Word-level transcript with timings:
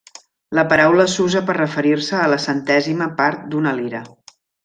La 0.59 0.61
paraula 0.69 1.03
s'usa 1.15 1.41
per 1.49 1.55
referir-se 1.57 2.17
a 2.21 2.25
la 2.35 2.41
centèsima 2.47 3.09
part 3.21 3.45
d'una 3.53 3.77
lira. 3.83 4.03